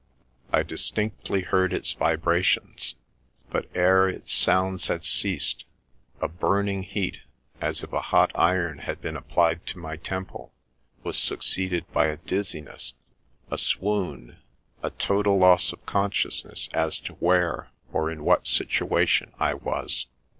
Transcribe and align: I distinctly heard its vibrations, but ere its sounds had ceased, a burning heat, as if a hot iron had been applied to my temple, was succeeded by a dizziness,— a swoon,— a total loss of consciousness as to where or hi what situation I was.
I 0.51 0.63
distinctly 0.63 1.43
heard 1.43 1.71
its 1.71 1.93
vibrations, 1.93 2.95
but 3.51 3.69
ere 3.75 4.09
its 4.09 4.33
sounds 4.33 4.87
had 4.87 5.05
ceased, 5.05 5.63
a 6.19 6.27
burning 6.27 6.81
heat, 6.81 7.19
as 7.59 7.83
if 7.83 7.93
a 7.93 8.01
hot 8.01 8.31
iron 8.33 8.79
had 8.79 8.99
been 8.99 9.15
applied 9.15 9.63
to 9.67 9.77
my 9.77 9.97
temple, 9.97 10.55
was 11.03 11.19
succeeded 11.19 11.85
by 11.93 12.07
a 12.07 12.17
dizziness,— 12.17 12.95
a 13.51 13.59
swoon,— 13.59 14.37
a 14.81 14.89
total 14.89 15.37
loss 15.37 15.71
of 15.71 15.85
consciousness 15.85 16.67
as 16.73 16.97
to 16.97 17.13
where 17.21 17.69
or 17.93 18.09
hi 18.15 18.19
what 18.19 18.47
situation 18.47 19.31
I 19.37 19.53
was. 19.53 20.07